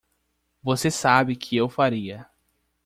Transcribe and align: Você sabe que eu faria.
Você 0.63 0.89
sabe 0.89 1.35
que 1.35 1.55
eu 1.55 1.69
faria. 1.69 2.27